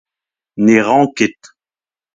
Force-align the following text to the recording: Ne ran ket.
Ne 0.65 0.75
ran 0.87 1.03
ket. 1.17 1.39